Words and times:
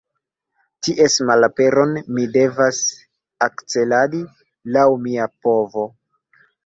Ties 0.85 1.17
malaperon 1.29 1.93
mi 2.15 2.25
devas 2.37 2.79
akceladi 3.49 4.23
laŭ 4.77 4.87
mia 5.05 5.29
povo. 5.47 5.87